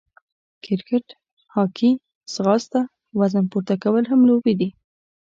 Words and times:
کرکېټ، 0.63 1.07
هاکې، 1.53 1.91
ځغاسته، 2.33 2.81
وزن 3.19 3.45
پورته 3.51 3.75
کول 3.83 4.03
هم 4.11 4.21
لوبې 4.29 4.53
دي. 4.59 4.69